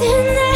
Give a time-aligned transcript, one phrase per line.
[0.00, 0.47] in the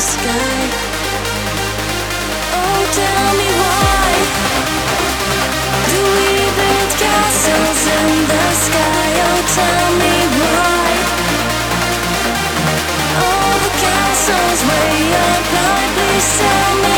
[0.00, 0.60] sky.
[2.58, 4.10] Oh, tell me why
[5.90, 9.08] do we build castles in the sky?
[9.28, 10.88] Oh, tell me why
[13.22, 15.88] all the castles way up high.
[15.94, 16.93] Please tell me.